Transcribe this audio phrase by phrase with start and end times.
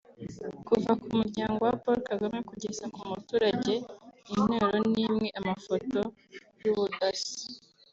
[0.67, 3.73] Kuva ku muryango wa Paul Kagame kugeza ku muturage
[4.35, 6.01] intero n’imwe-Amafoto
[6.63, 7.35] y’ubudasa